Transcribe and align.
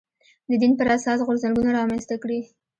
د 0.49 0.51
دین 0.61 0.73
پر 0.79 0.87
اساس 0.95 1.19
غورځنګونه 1.27 1.69
رامنځته 1.79 2.15
کړي 2.23 2.39